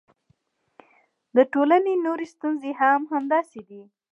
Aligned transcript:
د 1.35 1.37
ټولنو 1.53 1.91
نورې 2.05 2.25
ستونزې 2.33 2.71
هم 2.81 3.01
همداسې 3.13 3.59
دي. 3.69 3.81